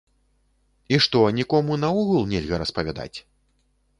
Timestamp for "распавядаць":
2.65-3.13